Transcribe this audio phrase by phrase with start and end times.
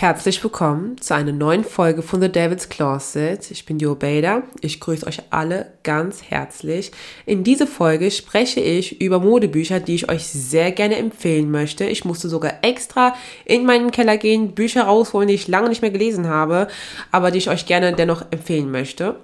[0.00, 3.50] Herzlich willkommen zu einer neuen Folge von The Devil's Closet.
[3.50, 4.44] Ich bin Jo Bader.
[4.62, 6.90] Ich grüße euch alle ganz herzlich.
[7.26, 11.84] In dieser Folge spreche ich über Modebücher, die ich euch sehr gerne empfehlen möchte.
[11.84, 15.90] Ich musste sogar extra in meinen Keller gehen, Bücher rausholen, die ich lange nicht mehr
[15.90, 16.68] gelesen habe,
[17.12, 19.16] aber die ich euch gerne dennoch empfehlen möchte.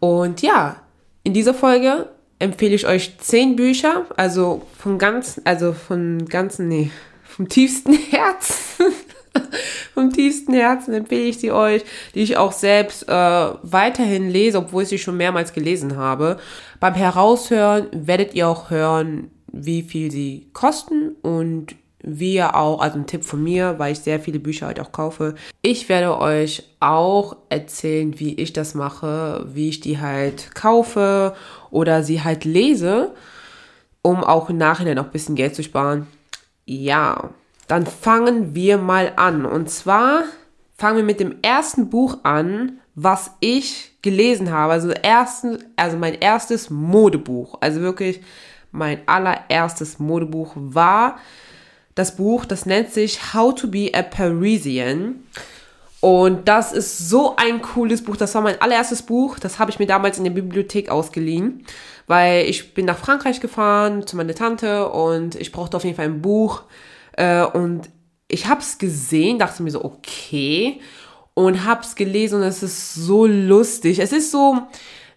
[0.00, 0.76] Und ja,
[1.22, 6.90] in dieser Folge empfehle ich euch zehn Bücher, also von ganz, also von ganzen, nee,
[7.24, 8.94] vom tiefsten Herzen.
[9.94, 14.82] vom tiefsten Herzen empfehle ich sie euch, die ich auch selbst äh, weiterhin lese, obwohl
[14.84, 16.38] ich sie schon mehrmals gelesen habe.
[16.80, 22.98] Beim Heraushören werdet ihr auch hören, wie viel sie kosten und wie ihr auch, also
[22.98, 25.34] ein Tipp von mir, weil ich sehr viele Bücher halt auch kaufe.
[25.62, 31.34] Ich werde euch auch erzählen, wie ich das mache, wie ich die halt kaufe
[31.70, 33.14] oder sie halt lese,
[34.02, 36.06] um auch im Nachhinein noch ein bisschen Geld zu sparen.
[36.66, 37.30] Ja,
[37.68, 39.46] dann fangen wir mal an.
[39.46, 40.24] Und zwar
[40.76, 44.72] fangen wir mit dem ersten Buch an, was ich gelesen habe.
[44.72, 47.58] Also, ersten, also mein erstes Modebuch.
[47.60, 48.20] Also wirklich
[48.70, 51.18] mein allererstes Modebuch war
[51.94, 55.24] das Buch, das nennt sich How to be a Parisian.
[56.00, 58.16] Und das ist so ein cooles Buch.
[58.16, 59.40] Das war mein allererstes Buch.
[59.40, 61.64] Das habe ich mir damals in der Bibliothek ausgeliehen,
[62.06, 66.04] weil ich bin nach Frankreich gefahren zu meiner Tante und ich brauchte auf jeden Fall
[66.04, 66.62] ein Buch,
[67.18, 67.90] äh, und
[68.28, 70.80] ich habe es gesehen, dachte mir so, okay.
[71.34, 73.98] Und habe es gelesen und es ist so lustig.
[73.98, 74.58] Es ist so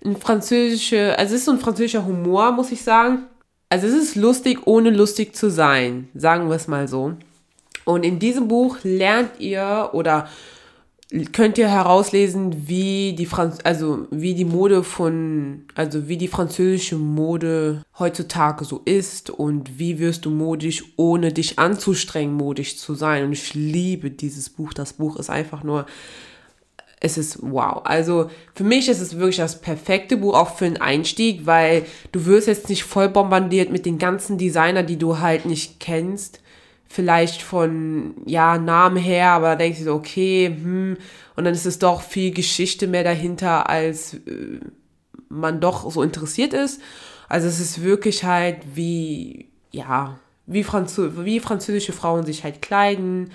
[0.04, 3.28] ein französischer, also es ist so ein französischer Humor, muss ich sagen.
[3.70, 7.14] Also es ist lustig, ohne lustig zu sein, sagen wir es mal so.
[7.86, 10.28] Und in diesem Buch lernt ihr oder
[11.34, 16.96] könnt ihr herauslesen, wie die Franz also wie die Mode von also wie die französische
[16.96, 23.26] Mode heutzutage so ist und wie wirst du modisch ohne dich anzustrengen modisch zu sein.
[23.26, 24.74] Und ich liebe dieses Buch.
[24.74, 25.86] Das Buch ist einfach nur
[27.02, 27.82] es ist wow.
[27.84, 32.26] Also für mich ist es wirklich das perfekte Buch auch für einen Einstieg, weil du
[32.26, 36.42] wirst jetzt nicht voll bombardiert mit den ganzen Designer, die du halt nicht kennst
[36.92, 40.98] vielleicht von, ja, Namen her, aber da denkst du so, okay, hm,
[41.36, 44.60] und dann ist es doch viel Geschichte mehr dahinter, als äh,
[45.30, 46.82] man doch so interessiert ist.
[47.30, 53.32] Also es ist wirklich halt wie, ja, wie, Franzö wie französische Frauen sich halt kleiden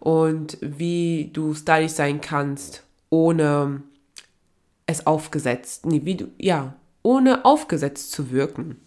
[0.00, 3.82] und wie du stylisch sein kannst, ohne
[4.86, 8.80] es aufgesetzt, nee, wie du, ja, ohne aufgesetzt zu wirken.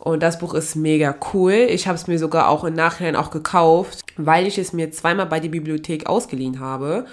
[0.00, 1.52] Und das Buch ist mega cool.
[1.52, 5.26] Ich habe es mir sogar auch im Nachhinein auch gekauft, weil ich es mir zweimal
[5.26, 7.04] bei der Bibliothek ausgeliehen habe.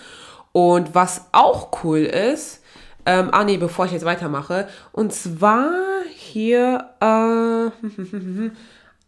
[0.54, 2.62] Und was auch cool ist,
[3.06, 5.70] ähm, ah nee, bevor ich jetzt weitermache, und zwar
[6.16, 7.70] hier, äh,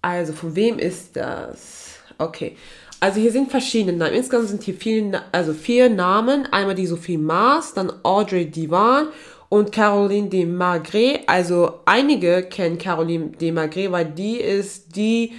[0.01, 1.99] also von wem ist das?
[2.17, 2.57] Okay.
[2.99, 4.13] Also hier sind verschiedene Namen.
[4.13, 6.49] Insgesamt sind hier vier, also vier Namen.
[6.51, 9.07] Einmal die Sophie Maas, dann Audrey Divan
[9.49, 11.21] und Caroline de Magret.
[11.27, 15.33] Also einige kennen Caroline de Magret, weil die ist die,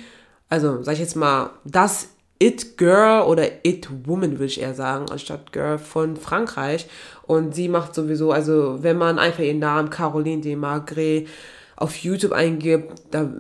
[0.49, 2.09] also sag ich jetzt mal, das
[2.43, 6.89] It Girl oder It Woman würde ich eher sagen, anstatt Girl von Frankreich.
[7.27, 11.29] Und sie macht sowieso, also wenn man einfach ihren Namen Caroline de Magret
[11.77, 13.31] auf YouTube eingibt, da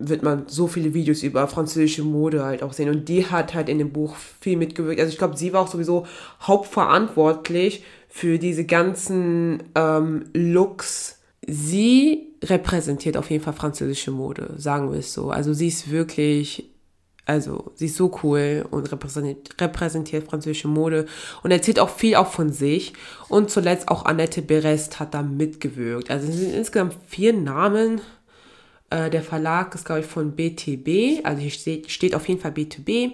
[0.00, 2.88] wird man so viele Videos über französische Mode halt auch sehen.
[2.88, 4.98] Und die hat halt in dem Buch viel mitgewirkt.
[4.98, 6.06] Also ich glaube, sie war auch sowieso
[6.42, 11.20] hauptverantwortlich für diese ganzen ähm, Looks.
[11.46, 15.30] Sie repräsentiert auf jeden Fall französische Mode, sagen wir es so.
[15.30, 16.70] Also sie ist wirklich,
[17.24, 21.06] also sie ist so cool und repräsentiert, repräsentiert französische Mode
[21.42, 22.92] und erzählt auch viel auch von sich.
[23.28, 26.10] Und zuletzt auch Annette Berest hat da mitgewirkt.
[26.10, 28.00] Also es sind insgesamt vier Namen.
[28.90, 31.24] Äh, der Verlag ist, glaube ich, von BTB.
[31.24, 33.12] Also hier steht, steht auf jeden Fall B2B.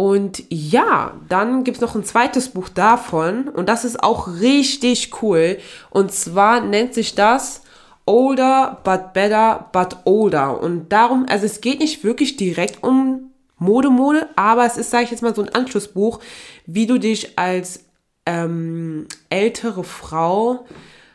[0.00, 5.10] Und ja, dann gibt es noch ein zweites Buch davon und das ist auch richtig
[5.20, 5.58] cool.
[5.90, 7.60] Und zwar nennt sich das
[8.06, 10.58] Older but Better but Older.
[10.62, 15.04] Und darum, also es geht nicht wirklich direkt um Mode, Mode, aber es ist, sage
[15.04, 16.20] ich jetzt mal, so ein Anschlussbuch,
[16.64, 17.84] wie du dich als
[18.24, 20.64] ähm, ältere Frau,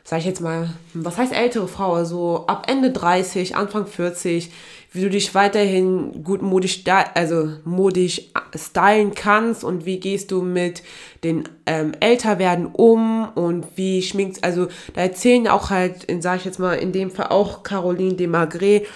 [0.03, 4.51] sage ich jetzt mal, was heißt ältere Frau, also ab Ende 30, Anfang 40,
[4.95, 6.83] wie du dich weiterhin gut modisch,
[7.13, 8.21] also modisch
[8.55, 10.83] stylen kannst und wie gehst du mit
[11.23, 16.59] den ähm, Älterwerden um und wie schminkst, also da erzählen auch halt, sag ich jetzt
[16.59, 18.87] mal, in dem Fall auch Caroline de Magret,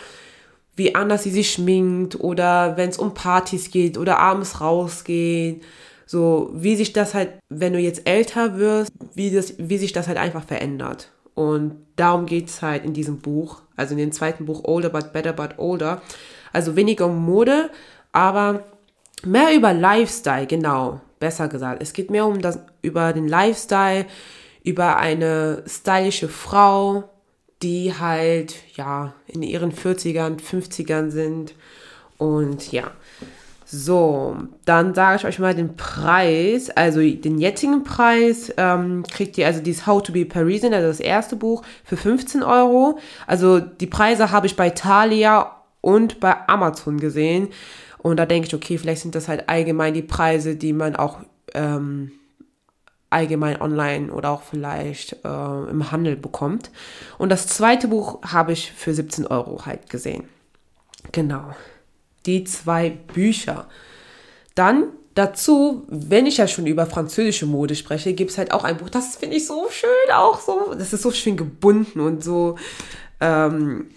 [0.78, 5.60] wie anders sie sich schminkt oder wenn es um Partys geht oder abends rausgehen,
[6.06, 10.07] so wie sich das halt, wenn du jetzt älter wirst, wie, das, wie sich das
[10.07, 11.12] halt einfach verändert.
[11.36, 15.14] Und darum geht es halt in diesem Buch, also in dem zweiten Buch Older but
[15.14, 16.02] Better but Older.
[16.54, 17.70] Also weniger um Mode,
[18.12, 18.64] aber
[19.24, 21.81] mehr über Lifestyle, genau, besser gesagt.
[21.81, 24.06] Es geht mehr um das, über den Lifestyle,
[24.64, 27.10] über eine stylische Frau,
[27.62, 31.54] die halt, ja, in ihren 40ern, 50ern sind.
[32.18, 32.92] Und ja,
[33.71, 34.36] so,
[34.66, 36.71] dann sage ich euch mal den Preis.
[36.71, 41.00] Also den jetzigen Preis ähm, kriegt ihr also dieses How to be Parisian, also das
[41.00, 42.98] erste Buch, für 15 Euro.
[43.27, 47.50] Also die Preise habe ich bei Thalia und bei Amazon gesehen.
[48.00, 51.19] Und da denke ich, okay, vielleicht sind das halt allgemein die Preise, die man auch
[51.54, 52.12] ähm,
[53.12, 56.72] allgemein online oder auch vielleicht äh, im Handel bekommt.
[57.19, 60.24] Und das zweite Buch habe ich für 17 Euro halt gesehen.
[61.12, 61.54] Genau
[62.30, 63.68] die zwei Bücher.
[64.56, 64.86] Dann
[65.16, 68.90] dazu, wenn ich ja schon über französische Mode spreche, gibt es halt auch ein Buch,
[68.90, 72.58] das finde ich so schön, auch so, das ist so schön gebunden und so,
[73.20, 73.90] ähm,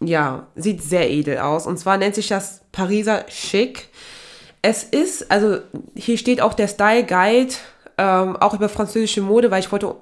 [0.00, 1.66] ja, sieht sehr edel aus.
[1.66, 3.88] Und zwar nennt sich das Pariser Chic.
[4.60, 5.58] Es ist, also
[5.94, 7.54] hier steht auch der Style Guide,
[7.98, 9.94] ähm, auch über französische Mode, weil ich wollte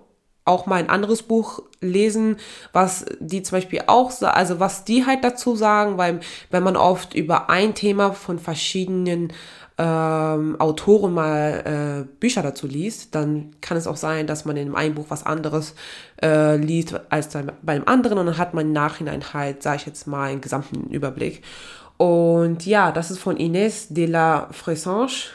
[0.44, 2.37] auch mal ein anderes Buch lesen,
[2.72, 6.20] was die zum Beispiel auch, also was die halt dazu sagen, weil
[6.50, 9.32] wenn man oft über ein Thema von verschiedenen
[9.78, 14.75] ähm, Autoren mal äh, Bücher dazu liest, dann kann es auch sein, dass man in
[14.75, 15.75] einem Buch was anderes
[16.22, 19.78] äh, liest als dann bei einem anderen und dann hat man im Nachhinein halt, sage
[19.78, 21.42] ich jetzt mal, einen gesamten Überblick.
[21.96, 25.31] Und ja, das ist von Inès de la Fressange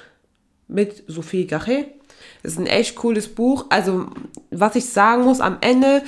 [0.68, 1.88] mit Sophie Garret.
[2.46, 3.66] Das ist ein echt cooles Buch.
[3.70, 4.06] Also,
[4.52, 6.04] was ich sagen muss, am Ende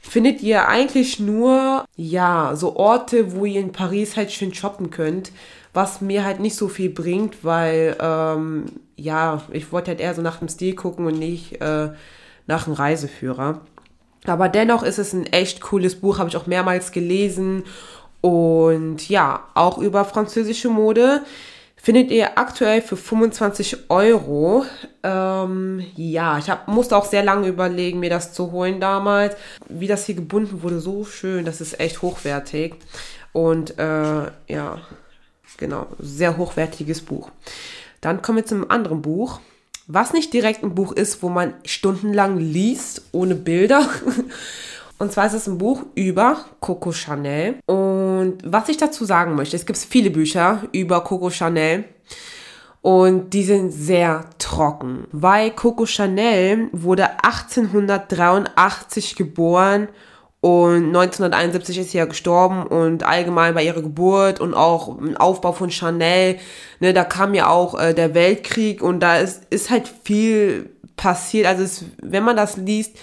[0.00, 5.32] findet ihr eigentlich nur, ja, so Orte, wo ihr in Paris halt schön shoppen könnt,
[5.74, 8.64] was mir halt nicht so viel bringt, weil, ähm,
[8.96, 11.90] ja, ich wollte halt eher so nach dem Stil gucken und nicht äh,
[12.46, 13.60] nach einem Reiseführer.
[14.24, 17.64] Aber dennoch ist es ein echt cooles Buch, habe ich auch mehrmals gelesen.
[18.22, 21.20] Und ja, auch über französische Mode
[21.82, 24.64] findet ihr aktuell für 25 Euro.
[25.02, 29.34] Ähm, ja, ich hab, musste auch sehr lange überlegen, mir das zu holen damals.
[29.68, 32.76] Wie das hier gebunden wurde, so schön, das ist echt hochwertig.
[33.32, 34.80] Und äh, ja,
[35.56, 37.30] genau, sehr hochwertiges Buch.
[38.00, 39.40] Dann kommen wir zum anderen Buch,
[39.88, 43.88] was nicht direkt ein Buch ist, wo man stundenlang liest, ohne Bilder.
[44.98, 47.56] Und zwar ist es ein Buch über Coco Chanel.
[47.66, 48.01] Und
[48.44, 51.84] was ich dazu sagen möchte, es gibt viele Bücher über Coco Chanel.
[52.82, 59.86] Und die sind sehr trocken, weil Coco Chanel wurde 1883 geboren
[60.40, 65.52] und 1971 ist sie ja gestorben und allgemein bei ihrer Geburt und auch im Aufbau
[65.52, 66.38] von Chanel,
[66.80, 71.46] ne, da kam ja auch äh, der Weltkrieg und da ist, ist halt viel passiert.
[71.46, 72.96] Also es, wenn man das liest,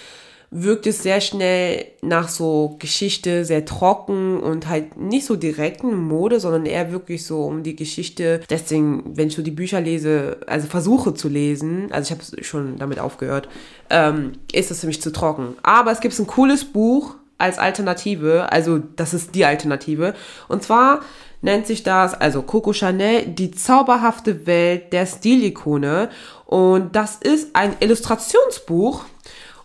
[0.52, 6.40] wirkt es sehr schnell nach so Geschichte, sehr trocken und halt nicht so direkten Mode,
[6.40, 8.40] sondern eher wirklich so um die Geschichte.
[8.50, 12.78] Deswegen, wenn ich so die Bücher lese, also versuche zu lesen, also ich habe schon
[12.78, 13.48] damit aufgehört,
[13.90, 15.54] ähm, ist es für mich zu trocken.
[15.62, 20.14] Aber es gibt ein cooles Buch als Alternative, also das ist die Alternative.
[20.48, 21.00] Und zwar
[21.42, 26.10] nennt sich das, also Coco Chanel, die zauberhafte Welt der Stilikone.
[26.44, 29.04] Und das ist ein Illustrationsbuch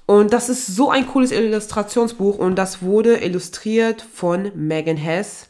[0.06, 5.48] und das ist so ein cooles Illustrationsbuch und das wurde illustriert von Megan Hess.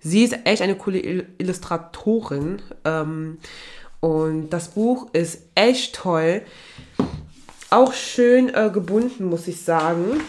[0.00, 1.00] Sie ist echt eine coole
[1.38, 2.60] Illustratorin.
[2.84, 3.38] Ähm,
[4.00, 6.42] und das Buch ist echt toll.
[7.70, 10.20] Auch schön äh, gebunden, muss ich sagen.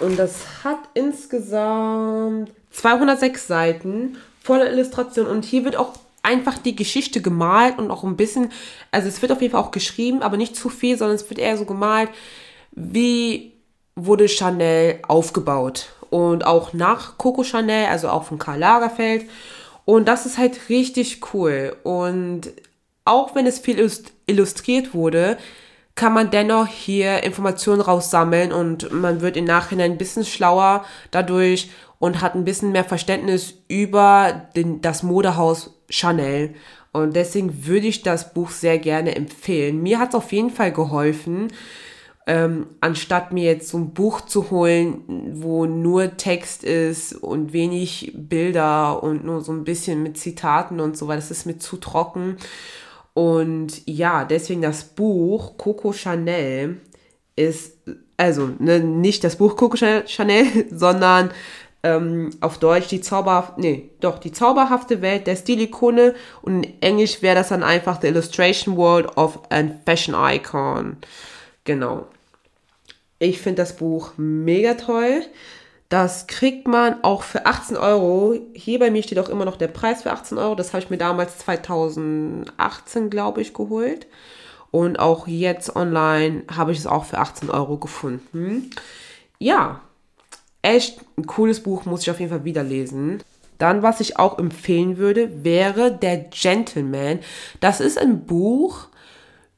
[0.00, 5.26] Und das hat insgesamt 206 Seiten voller Illustration.
[5.26, 8.50] Und hier wird auch einfach die Geschichte gemalt und auch ein bisschen,
[8.90, 11.40] also es wird auf jeden Fall auch geschrieben, aber nicht zu viel, sondern es wird
[11.40, 12.10] eher so gemalt,
[12.76, 13.54] wie
[13.96, 15.88] wurde Chanel aufgebaut.
[16.10, 19.28] Und auch nach Coco Chanel, also auch von Karl Lagerfeld.
[19.84, 21.76] Und das ist halt richtig cool.
[21.82, 22.52] Und
[23.04, 23.90] auch wenn es viel
[24.26, 25.38] illustriert wurde,
[25.94, 31.70] kann man dennoch hier Informationen raussammeln und man wird im Nachhinein ein bisschen schlauer dadurch
[31.98, 36.54] und hat ein bisschen mehr Verständnis über den, das Modehaus Chanel.
[36.92, 39.82] Und deswegen würde ich das Buch sehr gerne empfehlen.
[39.82, 41.48] Mir hat es auf jeden Fall geholfen
[42.26, 48.12] ähm, anstatt mir jetzt so ein Buch zu holen, wo nur Text ist und wenig
[48.16, 51.76] Bilder und nur so ein bisschen mit Zitaten und so, weil das ist mir zu
[51.76, 52.36] trocken.
[53.14, 56.80] Und ja, deswegen das Buch Coco Chanel
[57.36, 57.78] ist,
[58.16, 61.30] also ne, nicht das Buch Coco Chanel, sondern
[61.84, 67.22] ähm, auf Deutsch die zauberhafte, nee, doch, die zauberhafte Welt der Stilikone und in Englisch
[67.22, 70.96] wäre das dann einfach The Illustration World of a Fashion Icon.
[71.64, 72.06] Genau.
[73.18, 75.22] Ich finde das Buch mega toll.
[75.88, 78.34] Das kriegt man auch für 18 Euro.
[78.54, 80.54] Hier bei mir steht auch immer noch der Preis für 18 Euro.
[80.56, 84.06] Das habe ich mir damals 2018, glaube ich, geholt.
[84.72, 88.70] Und auch jetzt online habe ich es auch für 18 Euro gefunden.
[89.38, 89.80] Ja,
[90.62, 93.22] echt ein cooles Buch, muss ich auf jeden Fall wieder lesen.
[93.58, 97.20] Dann, was ich auch empfehlen würde, wäre Der Gentleman.
[97.60, 98.88] Das ist ein Buch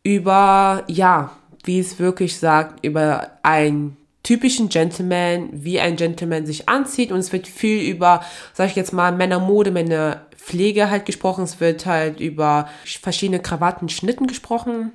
[0.02, 1.32] über, ja,
[1.64, 7.12] wie es wirklich sagt, über einen typischen Gentleman, wie ein Gentleman sich anzieht.
[7.12, 8.22] Und es wird viel über,
[8.52, 11.44] sag ich jetzt mal, Männermode, Männerpflege halt gesprochen.
[11.44, 14.92] Es wird halt über verschiedene Krawattenschnitten gesprochen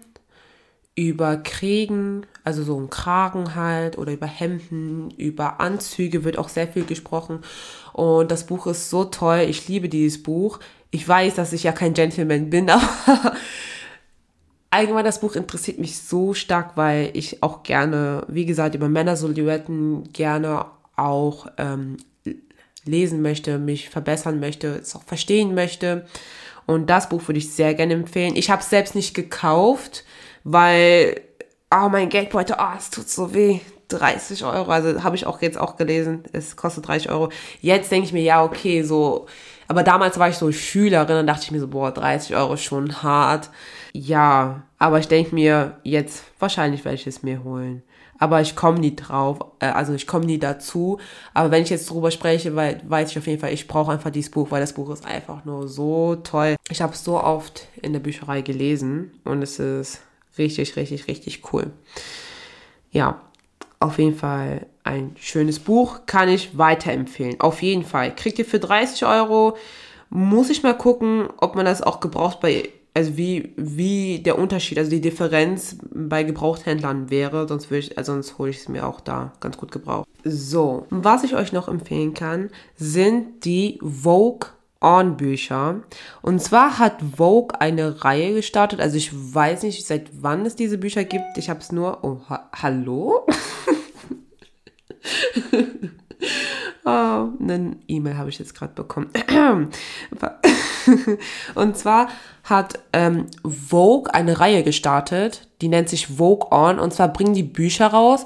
[0.95, 6.67] über Kriegen, also so ein Kragen halt, oder über Hemden, über Anzüge wird auch sehr
[6.67, 7.39] viel gesprochen.
[7.93, 9.45] Und das Buch ist so toll.
[9.49, 10.59] Ich liebe dieses Buch.
[10.91, 13.33] Ich weiß, dass ich ja kein Gentleman bin, aber
[14.73, 20.11] allgemein das Buch interessiert mich so stark, weil ich auch gerne, wie gesagt, über Männersilhouetten
[20.13, 20.65] gerne
[20.95, 21.97] auch ähm,
[22.85, 26.05] lesen möchte, mich verbessern möchte, es auch verstehen möchte.
[26.65, 28.35] Und das Buch würde ich sehr gerne empfehlen.
[28.35, 30.03] Ich habe es selbst nicht gekauft
[30.43, 31.21] weil,
[31.71, 33.59] oh, mein Geldbeutel, oh, es tut so weh.
[33.89, 37.29] 30 Euro, also habe ich auch jetzt auch gelesen, es kostet 30 Euro.
[37.61, 39.27] Jetzt denke ich mir, ja, okay, so,
[39.67, 42.63] aber damals war ich so Schülerin, dann dachte ich mir so, boah, 30 Euro ist
[42.63, 43.49] schon hart.
[43.93, 47.83] Ja, aber ich denke mir, jetzt wahrscheinlich werde ich es mir holen.
[48.19, 50.99] Aber ich komme nie drauf, äh, also ich komme nie dazu.
[51.33, 54.31] Aber wenn ich jetzt drüber spreche, weiß ich auf jeden Fall, ich brauche einfach dieses
[54.31, 56.55] Buch, weil das Buch ist einfach nur so toll.
[56.69, 60.01] Ich habe es so oft in der Bücherei gelesen und es ist
[60.37, 61.71] Richtig, richtig, richtig cool.
[62.91, 63.21] Ja,
[63.79, 67.39] auf jeden Fall ein schönes Buch, kann ich weiterempfehlen.
[67.39, 68.15] Auf jeden Fall.
[68.15, 69.57] Kriegt ihr für 30 Euro.
[70.09, 74.77] Muss ich mal gucken, ob man das auch gebraucht bei, also wie, wie der Unterschied,
[74.77, 77.47] also die Differenz bei Gebrauchthändlern wäre.
[77.47, 80.07] Sonst würde ich, also sonst hole ich es mir auch da ganz gut gebraucht.
[80.23, 84.49] So, was ich euch noch empfehlen kann, sind die Vogue
[84.83, 85.81] On-Bücher.
[86.21, 88.81] Und zwar hat Vogue eine Reihe gestartet.
[88.81, 91.37] Also ich weiß nicht, seit wann es diese Bücher gibt.
[91.37, 92.03] Ich habe es nur.
[92.03, 93.25] Oh, ha hallo?
[96.85, 96.89] oh,
[97.39, 99.09] eine E-Mail habe ich jetzt gerade bekommen.
[101.55, 102.09] und zwar
[102.43, 106.79] hat ähm, Vogue eine Reihe gestartet, die nennt sich Vogue On.
[106.79, 108.23] Und zwar bringen die Bücher raus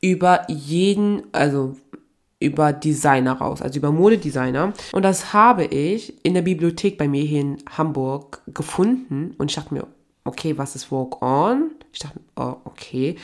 [0.00, 1.76] über jeden, also
[2.40, 4.72] über Designer raus, also über Modedesigner.
[4.92, 9.34] Und das habe ich in der Bibliothek bei mir hier in Hamburg gefunden.
[9.38, 9.86] Und ich dachte mir,
[10.24, 11.70] okay, was ist Walk On?
[11.92, 13.16] Ich dachte, oh, okay.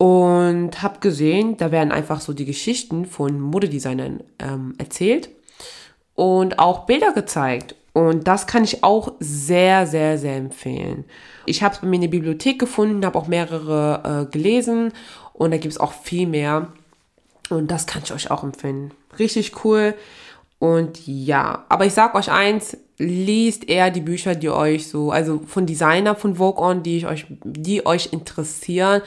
[0.00, 5.28] Und habe gesehen, da werden einfach so die Geschichten von Modedesignern ähm, erzählt
[6.14, 7.74] und auch Bilder gezeigt.
[7.92, 11.04] Und das kann ich auch sehr, sehr, sehr empfehlen.
[11.44, 14.94] Ich habe es bei mir in der Bibliothek gefunden, habe auch mehrere äh, gelesen
[15.34, 16.68] und da gibt es auch viel mehr.
[17.50, 18.94] Und das kann ich euch auch empfehlen.
[19.18, 19.92] Richtig cool.
[20.58, 25.42] Und ja, aber ich sag euch eins, liest eher die Bücher, die euch so, also
[25.46, 29.02] von Designer von Vogue On, die ich euch, die euch interessieren.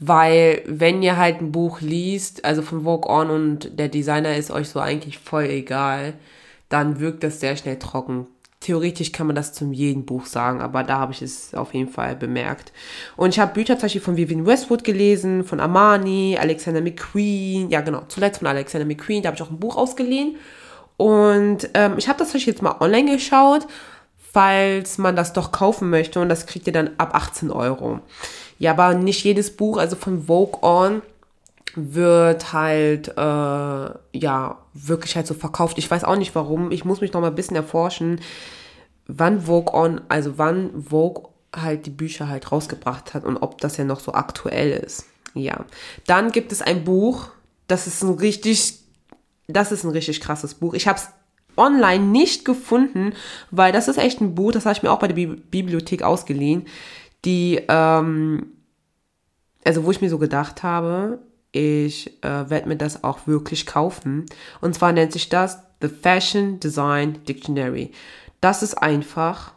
[0.00, 4.50] Weil wenn ihr halt ein Buch liest, also von Vogue On und der Designer ist
[4.50, 6.14] euch so eigentlich voll egal,
[6.68, 8.26] dann wirkt das sehr schnell trocken
[8.60, 11.88] theoretisch kann man das zum jeden Buch sagen, aber da habe ich es auf jeden
[11.88, 12.72] Fall bemerkt.
[13.16, 17.80] Und ich habe Bücher zum Beispiel von Vivian Westwood gelesen, von Armani, Alexander McQueen, ja
[17.80, 20.36] genau, zuletzt von Alexander McQueen, da habe ich auch ein Buch ausgeliehen.
[20.98, 23.66] Und ähm, ich habe das euch jetzt mal online geschaut,
[24.18, 28.00] falls man das doch kaufen möchte und das kriegt ihr dann ab 18 Euro.
[28.60, 31.00] Ja, aber nicht jedes Buch, also von Vogue On,
[31.76, 35.78] wird halt, äh, ja, wirklich halt so verkauft.
[35.78, 36.70] Ich weiß auch nicht warum.
[36.70, 38.20] Ich muss mich noch mal ein bisschen erforschen,
[39.06, 43.78] wann Vogue On, also wann Vogue halt die Bücher halt rausgebracht hat und ob das
[43.78, 45.06] ja noch so aktuell ist.
[45.32, 45.64] Ja.
[46.06, 47.28] Dann gibt es ein Buch,
[47.66, 48.78] das ist ein richtig,
[49.48, 50.74] das ist ein richtig krasses Buch.
[50.74, 51.08] Ich habe es
[51.56, 53.14] online nicht gefunden,
[53.50, 56.02] weil das ist echt ein Buch, das habe ich mir auch bei der Bi Bibliothek
[56.02, 56.66] ausgeliehen,
[57.24, 58.52] die, ähm,
[59.64, 61.18] also wo ich mir so gedacht habe,
[61.52, 64.26] ich äh, werde mir das auch wirklich kaufen.
[64.60, 67.92] Und zwar nennt sich das The Fashion Design Dictionary.
[68.40, 69.52] Das ist einfach,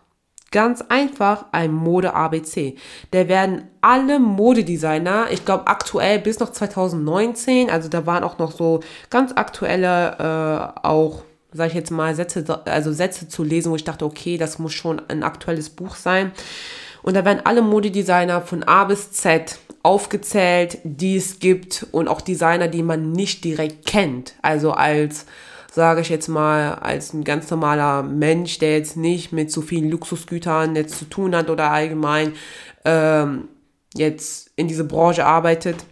[0.54, 2.76] ganz einfach ein Mode-ABC.
[3.12, 8.52] Da werden alle Modedesigner, ich glaube aktuell bis noch 2019, also da waren auch noch
[8.52, 8.80] so
[9.10, 13.84] ganz aktuelle, äh, auch, sag ich jetzt mal, Sätze, also Sätze zu lesen, wo ich
[13.84, 16.32] dachte, okay, das muss schon ein aktuelles Buch sein.
[17.04, 22.22] Und da werden alle Modedesigner von A bis Z aufgezählt, die es gibt und auch
[22.22, 24.34] Designer, die man nicht direkt kennt.
[24.42, 25.26] Also als,
[25.72, 29.90] sage ich jetzt mal, als ein ganz normaler Mensch, der jetzt nicht mit so vielen
[29.90, 32.32] Luxusgütern jetzt zu tun hat oder allgemein
[32.86, 33.50] ähm,
[33.94, 35.84] jetzt in diese Branche arbeitet,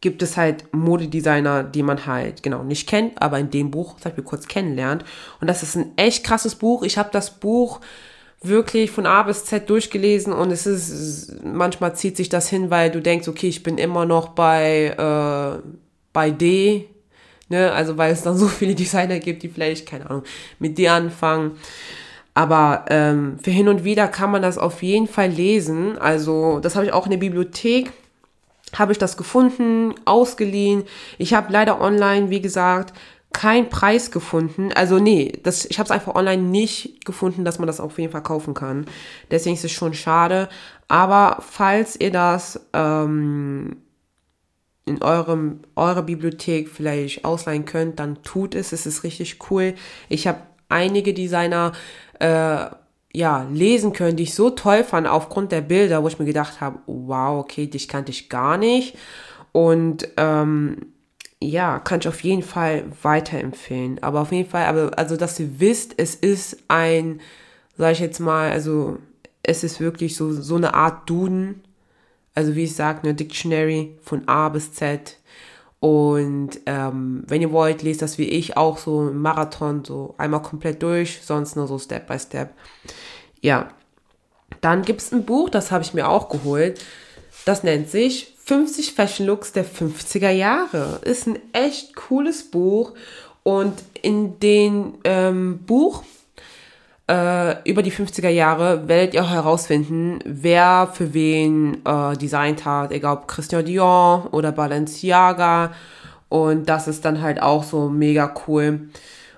[0.00, 4.16] gibt es halt Modedesigner, die man halt genau nicht kennt, aber in dem Buch, ich
[4.16, 5.04] mir kurz kennenlernt.
[5.42, 6.82] Und das ist ein echt krasses Buch.
[6.82, 7.80] Ich habe das Buch
[8.42, 12.90] wirklich von A bis Z durchgelesen und es ist, manchmal zieht sich das hin, weil
[12.90, 15.62] du denkst, okay, ich bin immer noch bei, äh,
[16.12, 16.88] bei D,
[17.48, 20.24] ne, also weil es dann so viele Designer gibt, die vielleicht, keine Ahnung,
[20.58, 21.52] mit D anfangen.
[22.32, 25.98] Aber ähm, für hin und wieder kann man das auf jeden Fall lesen.
[25.98, 27.92] Also das habe ich auch in der Bibliothek
[28.78, 30.84] habe ich das gefunden, ausgeliehen.
[31.18, 32.94] Ich habe leider online, wie gesagt,
[33.32, 34.72] keinen Preis gefunden.
[34.72, 38.12] Also nee, das, ich habe es einfach online nicht gefunden, dass man das auf jeden
[38.12, 38.86] Fall kaufen kann.
[39.30, 40.48] Deswegen ist es schon schade.
[40.88, 43.76] Aber falls ihr das ähm,
[44.84, 48.72] in eurem eurer Bibliothek vielleicht ausleihen könnt, dann tut es.
[48.72, 49.74] Es ist richtig cool.
[50.08, 51.72] Ich habe einige Designer
[52.18, 52.66] äh,
[53.12, 56.60] ja, lesen können, die ich so toll fand aufgrund der Bilder, wo ich mir gedacht
[56.60, 58.96] habe, wow, okay, dich kannte ich gar nicht.
[59.52, 60.92] Und ähm,
[61.42, 64.02] ja, kann ich auf jeden Fall weiterempfehlen.
[64.02, 67.20] Aber auf jeden Fall, aber also dass ihr wisst, es ist ein,
[67.76, 68.98] sag ich jetzt mal, also
[69.42, 71.62] es ist wirklich so, so eine Art Duden.
[72.34, 75.16] Also wie ich sage, eine Dictionary von A bis Z.
[75.80, 80.42] Und ähm, wenn ihr wollt, lest das wie ich auch so im Marathon, so einmal
[80.42, 82.52] komplett durch, sonst nur so Step by Step.
[83.40, 83.70] Ja.
[84.60, 86.84] Dann gibt es ein Buch, das habe ich mir auch geholt.
[87.44, 91.00] Das nennt sich 50 Fashion Looks der 50er Jahre.
[91.04, 92.92] Ist ein echt cooles Buch.
[93.42, 96.02] Und in dem ähm, Buch
[97.10, 102.92] äh, über die 50er Jahre werdet ihr auch herausfinden, wer für wen äh, designt hat,
[102.92, 105.72] egal ob Christian Dior oder Balenciaga.
[106.28, 108.88] Und das ist dann halt auch so mega cool.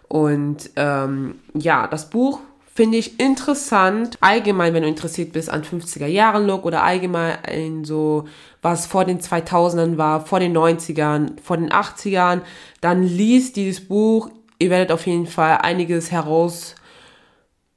[0.08, 2.40] Und ähm, ja, das Buch
[2.74, 4.18] finde ich interessant.
[4.20, 8.24] Allgemein, wenn du interessiert bist an 50er Jahren Look oder allgemein in so,
[8.62, 12.42] was vor den 2000ern war, vor den 90ern, vor den 80ern,
[12.80, 14.30] dann liest dieses Buch.
[14.58, 16.76] Ihr werdet auf jeden Fall einiges heraus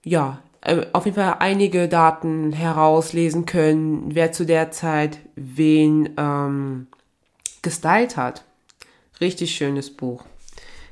[0.05, 6.87] ja, äh, auf jeden Fall einige Daten herauslesen können, wer zu der Zeit wen ähm,
[7.61, 8.45] gestylt hat.
[9.19, 10.23] Richtig schönes Buch.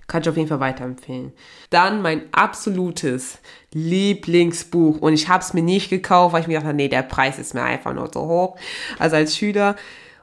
[0.07, 1.31] Kann ich auf jeden Fall weiterempfehlen.
[1.69, 3.39] Dann mein absolutes
[3.73, 4.99] Lieblingsbuch.
[4.99, 7.39] Und ich habe es mir nicht gekauft, weil ich mir gedacht habe, nee, der Preis
[7.39, 8.55] ist mir einfach nur so hoch.
[8.99, 9.75] Also als Schüler.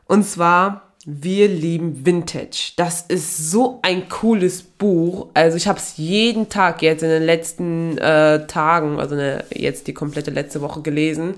[0.06, 2.72] Und zwar wir lieben Vintage.
[2.76, 5.28] Das ist so ein cooles Buch.
[5.32, 9.86] Also ich habe es jeden Tag jetzt in den letzten äh, Tagen, also eine, jetzt
[9.86, 11.34] die komplette letzte Woche gelesen.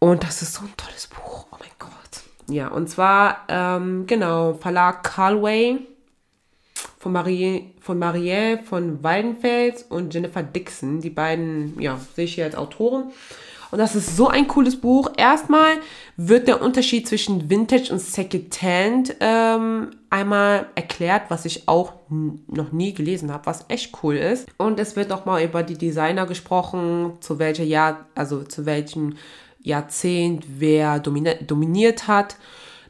[0.00, 1.46] Und das ist so ein tolles Buch.
[1.52, 1.92] Oh mein Gott.
[2.48, 5.78] Ja, und zwar, ähm, genau, Verlag Carlway
[6.98, 11.00] von Marie, von Marielle von Waldenfels und Jennifer Dixon.
[11.00, 13.12] Die beiden, ja, sehe ich hier als Autoren.
[13.70, 15.10] Und das ist so ein cooles Buch.
[15.16, 15.78] Erstmal
[16.16, 22.94] wird der Unterschied zwischen Vintage und Secondhand ähm, einmal erklärt, was ich auch noch nie
[22.94, 24.46] gelesen habe, was echt cool ist.
[24.58, 29.16] Und es wird nochmal über die Designer gesprochen, zu welcher Jahr, also zu welchem
[29.60, 32.36] Jahrzehnt wer dominiert hat.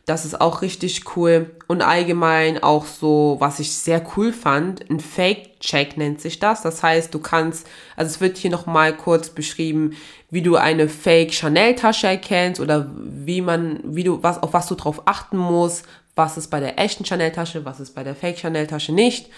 [0.07, 1.51] Das ist auch richtig cool.
[1.67, 6.61] Und allgemein auch so, was ich sehr cool fand, ein Fake-Check nennt sich das.
[6.61, 9.97] Das heißt, du kannst, also es wird hier nochmal kurz beschrieben,
[10.31, 15.03] wie du eine Fake-Chanel-Tasche erkennst oder wie man, wie du, was, auf was du drauf
[15.07, 19.31] achten musst, was ist bei der echten Chanel-Tasche, was ist bei der Fake-Chanel-Tasche nicht.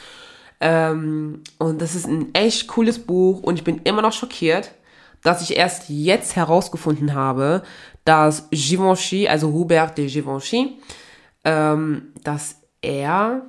[0.60, 4.72] Ähm, und das ist ein echt cooles Buch und ich bin immer noch schockiert,
[5.22, 7.62] dass ich erst jetzt herausgefunden habe,
[8.06, 10.78] dass Givenchy, also Hubert de Givenchy,
[11.44, 13.42] ähm, dass er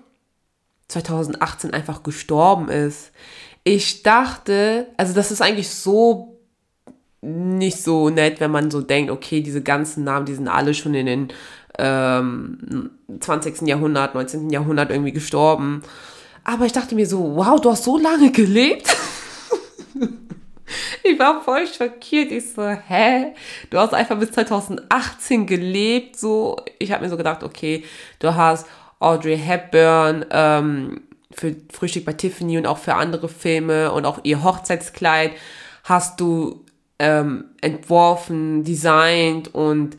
[0.90, 3.12] 2018 einfach gestorben ist.
[3.64, 6.40] Ich dachte, also das ist eigentlich so
[7.22, 10.94] nicht so nett, wenn man so denkt, okay, diese ganzen Namen, die sind alle schon
[10.94, 11.28] in den
[11.78, 13.62] ähm, 20.
[13.68, 14.50] Jahrhundert, 19.
[14.50, 15.84] Jahrhundert irgendwie gestorben.
[16.44, 18.96] Aber ich dachte mir so, wow, du hast so lange gelebt.
[21.10, 22.32] Ich war voll schockiert.
[22.32, 23.34] Ich so, hä?
[23.70, 26.18] Du hast einfach bis 2018 gelebt.
[26.18, 27.84] So, ich habe mir so gedacht, okay,
[28.20, 28.68] du hast
[29.00, 34.44] Audrey Hepburn ähm, für Frühstück bei Tiffany und auch für andere Filme und auch ihr
[34.44, 35.32] Hochzeitskleid
[35.84, 36.66] hast du
[37.00, 39.98] ähm, entworfen, designt und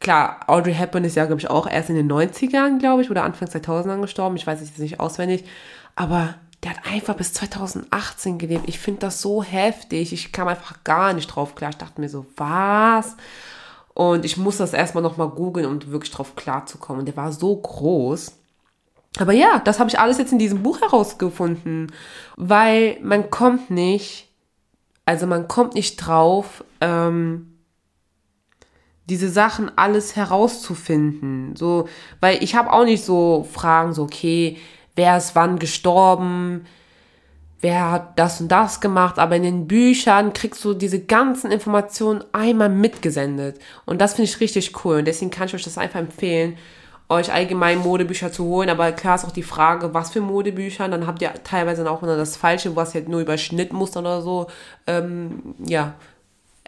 [0.00, 3.22] klar, Audrey Hepburn ist ja, glaube ich, auch erst in den 90ern, glaube ich, oder
[3.22, 4.36] Anfang 2000ern gestorben.
[4.36, 5.44] Ich weiß es jetzt nicht auswendig.
[5.94, 8.64] Aber der hat einfach bis 2018 gelebt.
[8.68, 10.12] Ich finde das so heftig.
[10.12, 11.70] Ich kam einfach gar nicht drauf klar.
[11.70, 13.16] Ich dachte mir so, was?
[13.94, 17.00] Und ich muss das erstmal nochmal googeln, um wirklich drauf klarzukommen.
[17.00, 18.32] Und der war so groß.
[19.18, 21.90] Aber ja, das habe ich alles jetzt in diesem Buch herausgefunden.
[22.36, 24.28] Weil man kommt nicht,
[25.04, 27.58] also man kommt nicht drauf, ähm,
[29.06, 31.56] diese Sachen alles herauszufinden.
[31.56, 31.88] So,
[32.20, 34.58] weil ich habe auch nicht so Fragen, so, okay,
[34.96, 36.66] wer ist wann gestorben,
[37.62, 42.24] wer hat das und das gemacht, aber in den Büchern kriegst du diese ganzen Informationen
[42.32, 43.58] einmal mitgesendet.
[43.86, 44.98] Und das finde ich richtig cool.
[44.98, 46.58] Und deswegen kann ich euch das einfach empfehlen,
[47.08, 48.68] euch allgemein Modebücher zu holen.
[48.68, 50.88] Aber klar ist auch die Frage, was für Modebücher.
[50.88, 54.48] Dann habt ihr teilweise auch nur das Falsche, was halt nur über Schnittmuster oder so
[54.88, 55.94] ähm, ja,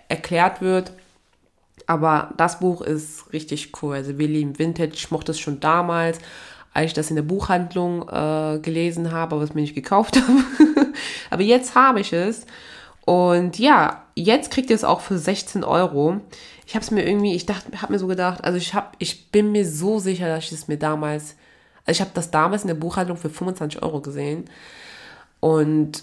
[0.08, 0.92] erklärt wird.
[1.86, 3.96] Aber das Buch ist richtig cool.
[3.96, 6.18] Also Willy im Vintage, ich mochte es schon damals,
[6.74, 10.92] als ich das in der Buchhandlung äh, gelesen habe, aber es mir nicht gekauft habe.
[11.30, 12.44] aber jetzt habe ich es.
[13.06, 16.20] Und ja, jetzt kriegt ihr es auch für 16 Euro.
[16.66, 19.30] Ich habe es mir irgendwie, ich dachte, habe mir so gedacht, also ich habe, ich
[19.30, 21.36] bin mir so sicher, dass ich es mir damals,
[21.86, 24.46] also ich habe das damals in der Buchhandlung für 25 Euro gesehen.
[25.38, 26.02] Und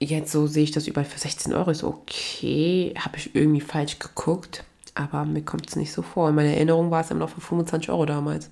[0.00, 1.70] jetzt so sehe ich das überall für 16 Euro.
[1.70, 4.64] Ist okay, habe ich irgendwie falsch geguckt.
[4.94, 6.28] Aber mir kommt es nicht so vor.
[6.28, 8.50] In meiner Erinnerung war es immer noch für 25 Euro damals.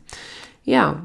[0.65, 1.03] Ja.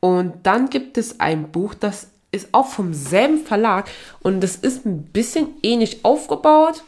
[0.00, 3.88] Und dann gibt es ein Buch, das ist auch vom selben Verlag
[4.20, 6.84] und das ist ein bisschen ähnlich aufgebaut.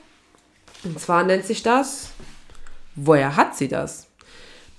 [0.85, 2.11] Und zwar nennt sich das
[2.95, 4.07] Woher hat sie das?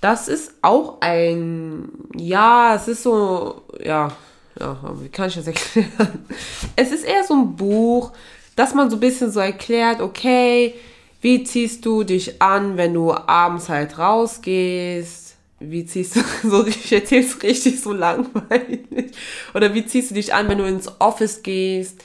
[0.00, 4.12] Das ist auch ein, ja, es ist so, ja,
[4.58, 6.26] ja, wie kann ich das erklären?
[6.76, 8.12] Es ist eher so ein Buch,
[8.56, 10.74] dass man so ein bisschen so erklärt, okay,
[11.20, 15.21] wie ziehst du dich an, wenn du abends halt rausgehst?
[15.70, 19.12] Wie ziehst du, so, ich erzähl's richtig so langweilig.
[19.54, 22.02] Oder wie ziehst du dich an, wenn du ins Office gehst?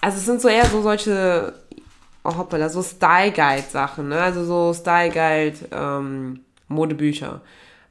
[0.00, 1.54] Also es sind so eher so solche,
[2.24, 4.20] oh hoppala, so Style Guide Sachen, ne?
[4.20, 7.40] Also so Style Guide, ähm, Modebücher.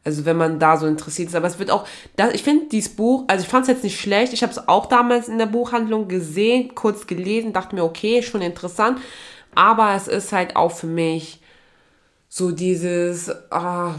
[0.06, 1.36] Also wenn man da so interessiert ist.
[1.36, 4.00] Aber es wird auch, das, ich finde dieses Buch, also ich fand es jetzt nicht
[4.00, 4.34] schlecht.
[4.34, 8.42] Ich habe es auch damals in der Buchhandlung gesehen, kurz gelesen, dachte mir, okay, schon
[8.42, 9.00] interessant.
[9.56, 11.40] Aber es ist halt auch für mich
[12.28, 13.96] so dieses, ah,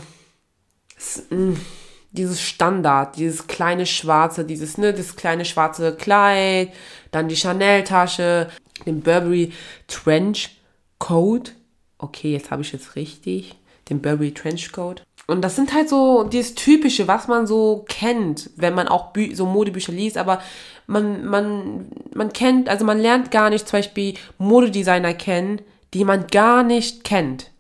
[2.13, 6.73] dieses Standard, dieses kleine schwarze, dieses, ne, das kleine schwarze Kleid,
[7.11, 8.49] dann die Chanel-Tasche,
[8.87, 9.53] den Burberry
[9.89, 10.61] Trench
[10.99, 11.55] Coat.
[11.99, 13.57] Okay, jetzt habe ich jetzt richtig.
[13.89, 15.03] Den Burberry Trench Coat.
[15.27, 19.35] Und das sind halt so dieses Typische, was man so kennt, wenn man auch Bü
[19.35, 20.43] so Modebücher liest, aber
[20.87, 25.63] man, man, man kennt, also man lernt gar nicht zum Beispiel Modedesigner kennen,
[25.95, 27.51] die man gar nicht kennt.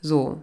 [0.00, 0.42] So.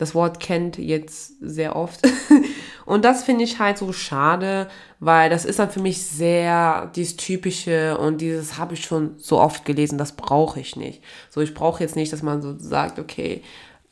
[0.00, 2.00] Das Wort kennt jetzt sehr oft.
[2.86, 4.66] und das finde ich halt so schade,
[4.98, 9.38] weil das ist dann für mich sehr dieses Typische und dieses habe ich schon so
[9.38, 11.02] oft gelesen, das brauche ich nicht.
[11.28, 13.42] So, ich brauche jetzt nicht, dass man so sagt, okay,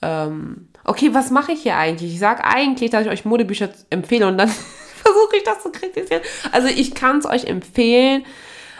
[0.01, 2.15] ähm, okay, was mache ich hier eigentlich?
[2.15, 4.49] Ich sage eigentlich, dass ich euch Modebücher empfehle und dann
[4.95, 6.23] versuche ich das zu kritisieren.
[6.53, 8.25] Also ich kann es euch empfehlen,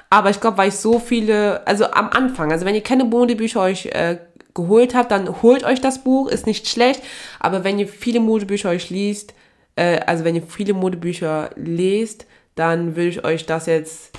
[0.09, 3.61] aber ich glaube, weil ich so viele, also am Anfang, also wenn ihr keine Modebücher
[3.61, 4.19] euch äh,
[4.59, 7.01] geholt habt, dann holt euch das Buch, ist nicht schlecht.
[7.39, 9.35] Aber wenn ihr viele Modebücher euch liest,
[9.77, 14.11] äh, also wenn ihr viele Modebücher lest, dann würde ich euch das jetzt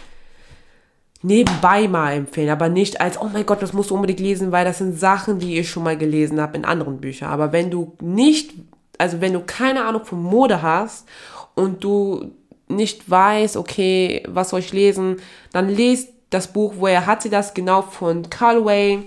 [1.22, 4.64] nebenbei mal empfehlen, aber nicht als, oh mein Gott, das musst du unbedingt lesen, weil
[4.64, 7.30] das sind Sachen, die ihr schon mal gelesen habt in anderen Büchern.
[7.30, 8.54] Aber wenn du nicht,
[8.98, 11.06] also wenn du keine Ahnung von Mode hast
[11.56, 12.32] und du
[12.70, 15.18] nicht weißt, okay, was soll ich lesen,
[15.52, 19.00] dann lest das Buch, woher hat sie das genau von Callaway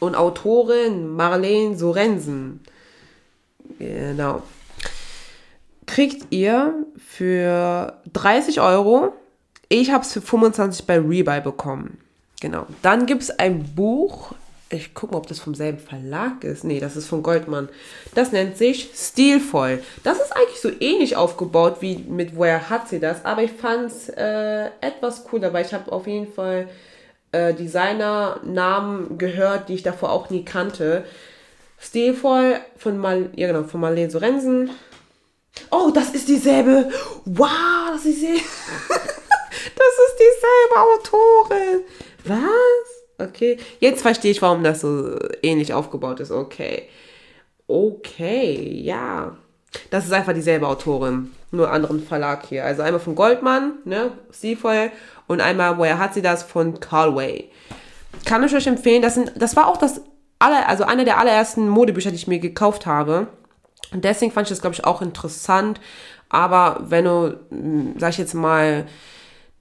[0.00, 2.60] und Autorin Marlene Sorensen.
[3.78, 4.42] Genau.
[5.86, 9.12] Kriegt ihr für 30 Euro
[9.68, 11.98] ich habe es für 25 bei Rebuy bekommen.
[12.40, 12.66] Genau.
[12.82, 14.32] Dann gibt es ein Buch.
[14.70, 16.64] Ich gucke mal, ob das vom selben Verlag ist.
[16.64, 17.68] Nee, das ist von Goldmann.
[18.14, 19.82] Das nennt sich Stilvoll.
[20.04, 23.24] Das ist eigentlich so ähnlich aufgebaut wie mit Woher hat sie das.
[23.24, 26.68] Aber ich fand es äh, etwas cooler, weil ich habe auf jeden Fall
[27.32, 31.04] äh, Designernamen gehört, die ich davor auch nie kannte.
[31.78, 34.70] Stilvoll von, Mal ja, genau, von Marlene Sorensen.
[35.70, 36.90] Oh, das ist dieselbe.
[37.24, 38.40] Wow, das ist dieselbe.
[39.50, 41.84] Das ist dieselbe Autorin.
[42.24, 43.28] Was?
[43.28, 43.58] Okay.
[43.80, 46.30] Jetzt verstehe ich, warum das so ähnlich aufgebaut ist.
[46.30, 46.88] Okay.
[47.66, 49.36] Okay, ja.
[49.90, 52.64] Das ist einfach dieselbe Autorin, nur anderen Verlag hier.
[52.64, 54.90] Also einmal von Goldman, ne, Stilvoll,
[55.28, 57.50] und einmal, woher hat sie das, von Carlway.
[58.24, 60.02] Kann ich euch empfehlen, das, sind, das war auch das
[60.38, 63.28] aller, also einer der allerersten Modebücher, die ich mir gekauft habe.
[63.92, 65.80] Und deswegen fand ich das, glaube ich, auch interessant.
[66.28, 68.86] Aber wenn du, hm, sag ich jetzt mal,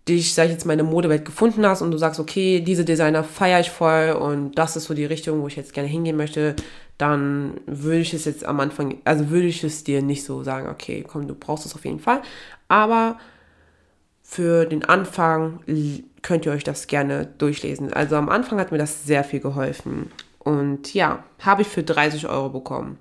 [0.07, 2.85] dich, sag ich jetzt mal, in der Modewelt gefunden hast und du sagst, okay, diese
[2.85, 6.15] Designer feiere ich voll und das ist so die Richtung, wo ich jetzt gerne hingehen
[6.15, 6.55] möchte,
[6.97, 10.69] dann würde ich es jetzt am Anfang, also würde ich es dir nicht so sagen,
[10.69, 12.21] okay, komm, du brauchst es auf jeden Fall.
[12.69, 13.17] Aber
[14.29, 15.61] für den Anfang
[16.21, 17.93] könnt ihr euch das gerne durchlesen.
[17.93, 20.11] Also am Anfang hat mir das sehr viel geholfen.
[20.39, 22.97] Und ja, habe ich für 30 Euro bekommen.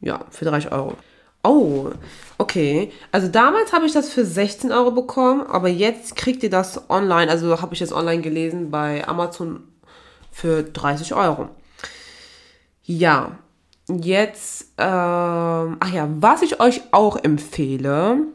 [0.00, 0.94] Ja, für 30 Euro.
[1.42, 1.90] Oh,
[2.38, 2.92] okay.
[3.10, 7.28] Also damals habe ich das für 16 Euro bekommen, aber jetzt kriegt ihr das online,
[7.28, 9.64] also habe ich das online gelesen bei Amazon
[10.30, 11.48] für 30 Euro.
[12.84, 13.36] Ja,
[13.88, 18.28] jetzt, ähm, ach ja, was ich euch auch empfehle,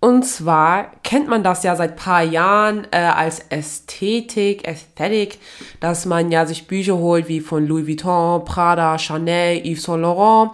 [0.00, 5.38] und zwar kennt man das ja seit paar Jahren äh, als Ästhetik, Ästhetik,
[5.80, 10.52] dass man ja sich Bücher holt wie von Louis Vuitton, Prada, Chanel, Yves Saint Laurent.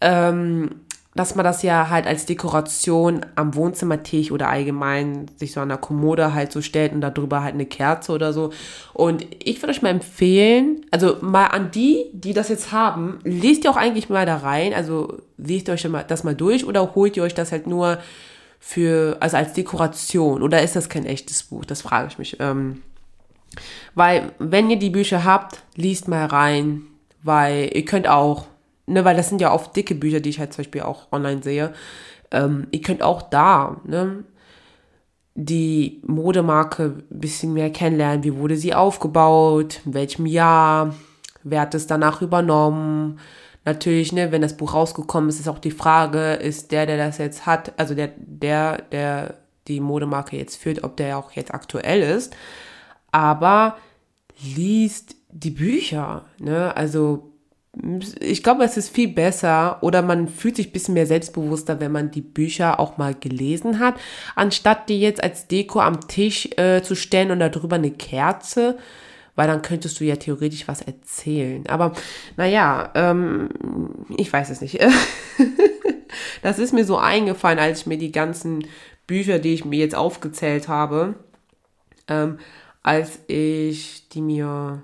[0.00, 0.70] Ähm,
[1.18, 5.78] dass man das ja halt als Dekoration am Wohnzimmertisch oder allgemein sich so an der
[5.78, 8.52] Kommode halt so stellt und darüber halt eine Kerze oder so.
[8.92, 13.64] Und ich würde euch mal empfehlen, also mal an die, die das jetzt haben, lest
[13.64, 17.16] ihr auch eigentlich mal da rein, also lest ihr euch das mal durch oder holt
[17.16, 17.98] ihr euch das halt nur
[18.58, 21.64] für, also als Dekoration oder ist das kein echtes Buch?
[21.64, 22.36] Das frage ich mich.
[22.40, 22.82] Ähm,
[23.94, 26.82] weil, wenn ihr die Bücher habt, liest mal rein,
[27.22, 28.46] weil ihr könnt auch,
[28.86, 31.42] ne, weil das sind ja oft dicke Bücher, die ich halt zum Beispiel auch online
[31.42, 31.72] sehe.
[32.30, 34.24] Ähm, ihr könnt auch da, ne,
[35.34, 38.24] die Modemarke ein bisschen mehr kennenlernen.
[38.24, 39.80] Wie wurde sie aufgebaut?
[39.84, 40.94] In welchem Jahr?
[41.44, 43.20] Wer hat es danach übernommen?
[43.68, 47.18] Natürlich, ne, wenn das Buch rausgekommen ist, ist auch die Frage, ist der, der das
[47.18, 49.34] jetzt hat, also der, der, der
[49.66, 52.34] die Modemarke jetzt führt, ob der auch jetzt aktuell ist.
[53.12, 53.76] Aber
[54.42, 57.30] liest die Bücher, ne, also
[58.20, 61.92] ich glaube, es ist viel besser oder man fühlt sich ein bisschen mehr selbstbewusster, wenn
[61.92, 63.96] man die Bücher auch mal gelesen hat,
[64.34, 68.78] anstatt die jetzt als Deko am Tisch äh, zu stellen und darüber eine Kerze
[69.38, 71.64] weil dann könntest du ja theoretisch was erzählen.
[71.68, 71.92] Aber
[72.36, 73.48] naja, ähm,
[74.16, 74.80] ich weiß es nicht.
[76.42, 78.66] das ist mir so eingefallen, als ich mir die ganzen
[79.06, 81.14] Bücher, die ich mir jetzt aufgezählt habe,
[82.08, 82.38] ähm,
[82.82, 84.82] als ich die mir,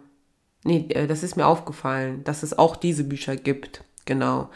[0.63, 3.83] nee, äh, das ist mir aufgefallen, dass es auch diese Bücher gibt.
[4.05, 4.51] Genau.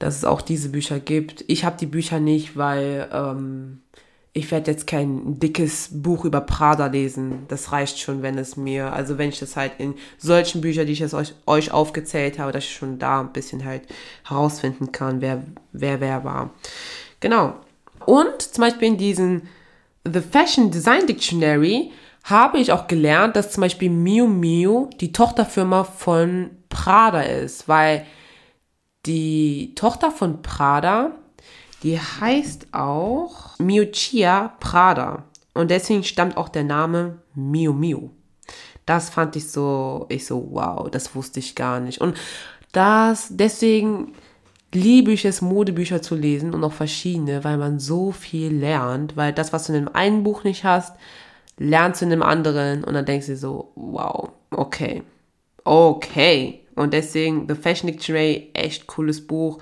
[0.00, 1.44] Dass es auch diese Bücher gibt.
[1.46, 3.80] Ich habe die Bücher nicht, weil ähm,
[4.38, 7.44] ich werde jetzt kein dickes Buch über Prada lesen.
[7.48, 10.92] Das reicht schon, wenn es mir, also wenn ich das halt in solchen Büchern, die
[10.92, 13.82] ich jetzt euch, euch aufgezählt habe, dass ich schon da ein bisschen halt
[14.26, 16.50] herausfinden kann, wer wer, wer war.
[17.20, 17.54] Genau.
[18.06, 19.42] Und zum Beispiel in diesem
[20.04, 21.90] The Fashion Design Dictionary
[22.24, 28.06] habe ich auch gelernt, dass zum Beispiel Miu Miu die Tochterfirma von Prada ist, weil
[29.06, 31.12] die Tochter von Prada
[31.82, 35.24] die heißt auch Miuccia Prada.
[35.54, 38.10] Und deswegen stammt auch der Name Miu Miu.
[38.86, 42.00] Das fand ich so, ich so, wow, das wusste ich gar nicht.
[42.00, 42.16] Und
[42.72, 44.14] das, deswegen
[44.72, 49.32] liebe ich es, Modebücher zu lesen und auch verschiedene, weil man so viel lernt, weil
[49.32, 50.96] das, was du in dem einen Buch nicht hast,
[51.58, 55.02] lernst du in dem anderen und dann denkst du so, wow, okay,
[55.64, 56.60] okay.
[56.74, 59.58] Und deswegen The Fashion Dictionary, echt cooles Buch.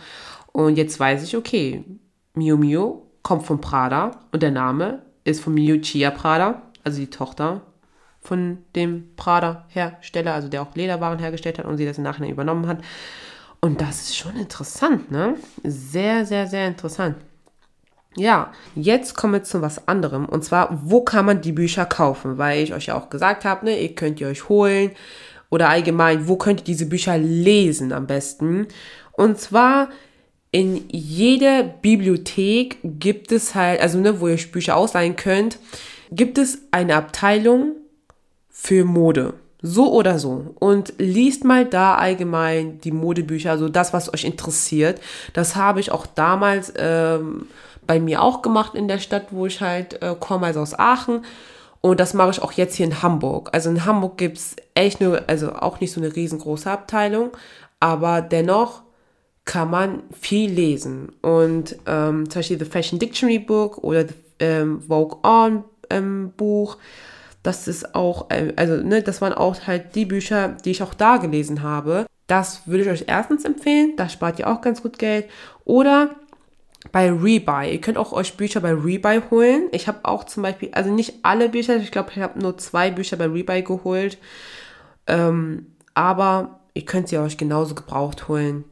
[0.52, 1.84] Und jetzt weiß ich, okay,
[2.34, 7.60] Miu Miu kommt von Prada und der Name ist von Miuccia Prada, also die Tochter
[8.20, 12.68] von dem Prada-Hersteller, also der auch Lederwaren hergestellt hat und sie das im Nachhinein übernommen
[12.68, 12.78] hat.
[13.60, 15.34] Und das ist schon interessant, ne?
[15.64, 17.16] Sehr, sehr, sehr interessant.
[18.14, 20.26] Ja, jetzt kommen wir zu was anderem.
[20.26, 22.38] Und zwar, wo kann man die Bücher kaufen?
[22.38, 24.92] Weil ich euch ja auch gesagt habe, ne, ihr könnt ihr euch holen.
[25.50, 28.68] Oder allgemein, wo könnt ihr diese Bücher lesen am besten?
[29.10, 29.88] Und zwar
[30.56, 35.58] in jeder Bibliothek gibt es halt, also ne, wo ihr Bücher ausleihen könnt,
[36.10, 37.72] gibt es eine Abteilung
[38.48, 39.34] für Mode.
[39.60, 40.54] So oder so.
[40.58, 44.98] Und liest mal da allgemein die Modebücher, also das, was euch interessiert.
[45.34, 47.48] Das habe ich auch damals ähm,
[47.86, 51.26] bei mir auch gemacht in der Stadt, wo ich halt äh, komme, also aus Aachen.
[51.82, 53.50] Und das mache ich auch jetzt hier in Hamburg.
[53.52, 57.32] Also in Hamburg gibt es echt nur, also auch nicht so eine riesengroße Abteilung,
[57.78, 58.85] aber dennoch
[59.46, 61.12] kann man viel lesen.
[61.22, 66.76] Und ähm, zum Beispiel The Fashion Dictionary Book oder The ähm, Vogue On ähm, Buch.
[67.42, 70.92] Das ist auch, äh, also, ne, das waren auch halt die Bücher, die ich auch
[70.92, 72.06] da gelesen habe.
[72.26, 73.94] Das würde ich euch erstens empfehlen.
[73.96, 75.26] Da spart ihr auch ganz gut Geld.
[75.64, 76.10] Oder
[76.90, 77.72] bei Rebuy.
[77.72, 79.68] Ihr könnt auch euch Bücher bei Rebuy holen.
[79.70, 82.90] Ich habe auch zum Beispiel, also nicht alle Bücher, ich glaube, ich habe nur zwei
[82.90, 84.18] Bücher bei Rebuy geholt.
[85.06, 88.64] Ähm, aber ihr könnt sie euch genauso gebraucht holen.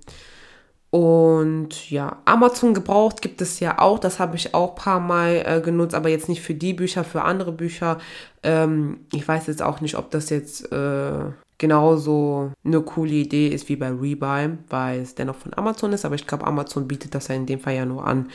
[0.95, 3.99] Und ja, Amazon gebraucht gibt es ja auch.
[3.99, 7.03] Das habe ich auch ein paar Mal äh, genutzt, aber jetzt nicht für die Bücher,
[7.03, 7.99] für andere Bücher.
[8.45, 11.25] Ähm, ich weiß jetzt auch nicht, ob das jetzt äh,
[11.59, 16.05] genauso eine coole Idee ist wie bei Rebuy, weil es dennoch von Amazon ist.
[16.05, 18.31] Aber ich glaube, Amazon bietet das ja in dem Fall ja nur an.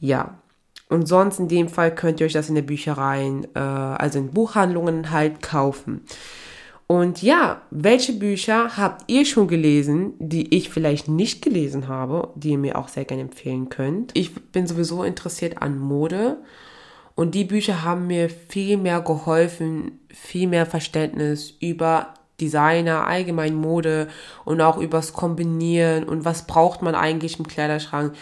[0.00, 0.38] Ja.
[0.88, 4.30] Und sonst in dem Fall könnt ihr euch das in der Bücherei, äh, also in
[4.30, 6.00] Buchhandlungen halt kaufen.
[6.86, 12.50] Und ja, welche Bücher habt ihr schon gelesen, die ich vielleicht nicht gelesen habe, die
[12.50, 14.10] ihr mir auch sehr gerne empfehlen könnt?
[14.14, 16.38] Ich bin sowieso interessiert an Mode
[17.14, 24.08] und die Bücher haben mir viel mehr geholfen, viel mehr Verständnis über Designer, allgemein Mode
[24.44, 28.14] und auch übers Kombinieren und was braucht man eigentlich im Kleiderschrank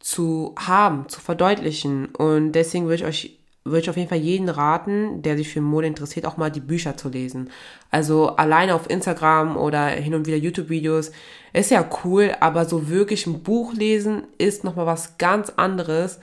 [0.00, 2.06] zu haben, zu verdeutlichen.
[2.06, 5.60] Und deswegen würde ich euch würde ich auf jeden Fall jeden raten, der sich für
[5.60, 7.50] Mode interessiert, auch mal die Bücher zu lesen.
[7.90, 11.12] Also alleine auf Instagram oder hin und wieder YouTube-Videos
[11.52, 16.18] ist ja cool, aber so wirklich ein Buch lesen ist nochmal was ganz anderes,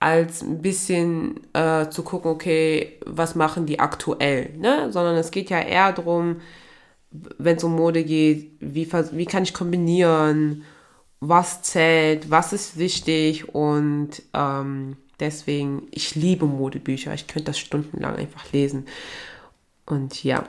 [0.00, 4.92] als ein bisschen äh, zu gucken, okay, was machen die aktuell, ne?
[4.92, 6.36] Sondern es geht ja eher darum,
[7.10, 10.64] wenn es um Mode geht, wie, wie kann ich kombinieren,
[11.20, 17.12] was zählt, was ist wichtig und ähm, Deswegen, ich liebe Modebücher.
[17.14, 18.86] Ich könnte das stundenlang einfach lesen.
[19.84, 20.44] Und ja,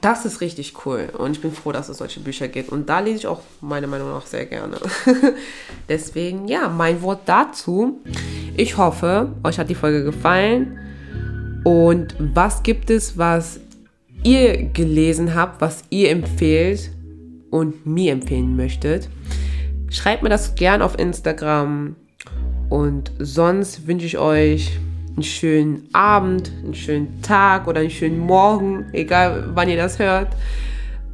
[0.00, 1.10] das ist richtig cool.
[1.16, 2.70] Und ich bin froh, dass es solche Bücher gibt.
[2.70, 4.76] Und da lese ich auch meiner Meinung nach sehr gerne.
[5.88, 8.00] Deswegen, ja, mein Wort dazu.
[8.56, 10.78] Ich hoffe, euch hat die Folge gefallen.
[11.64, 13.60] Und was gibt es, was
[14.22, 16.90] ihr gelesen habt, was ihr empfehlt
[17.50, 19.08] und mir empfehlen möchtet?
[19.90, 21.96] Schreibt mir das gerne auf Instagram
[22.74, 24.80] und sonst wünsche ich euch
[25.14, 30.34] einen schönen Abend, einen schönen Tag oder einen schönen Morgen, egal wann ihr das hört.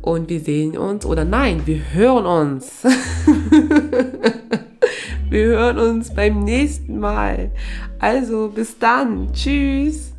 [0.01, 2.83] Und wir sehen uns, oder nein, wir hören uns.
[5.29, 7.51] wir hören uns beim nächsten Mal.
[7.99, 9.31] Also bis dann.
[9.35, 10.15] Tschüss.